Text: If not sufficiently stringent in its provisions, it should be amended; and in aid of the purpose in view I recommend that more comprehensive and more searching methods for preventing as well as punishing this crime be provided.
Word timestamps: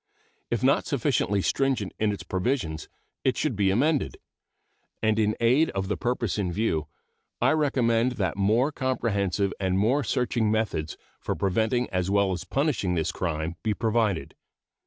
If 0.49 0.63
not 0.63 0.87
sufficiently 0.87 1.43
stringent 1.43 1.93
in 1.99 2.11
its 2.11 2.23
provisions, 2.23 2.89
it 3.23 3.37
should 3.37 3.55
be 3.55 3.69
amended; 3.69 4.17
and 5.03 5.19
in 5.19 5.35
aid 5.39 5.69
of 5.75 5.89
the 5.89 5.95
purpose 5.95 6.39
in 6.39 6.51
view 6.51 6.87
I 7.39 7.51
recommend 7.51 8.13
that 8.13 8.35
more 8.35 8.71
comprehensive 8.71 9.53
and 9.59 9.77
more 9.77 10.03
searching 10.03 10.49
methods 10.49 10.97
for 11.19 11.35
preventing 11.35 11.87
as 11.91 12.09
well 12.09 12.31
as 12.31 12.45
punishing 12.45 12.95
this 12.95 13.11
crime 13.11 13.57
be 13.61 13.75
provided. 13.75 14.33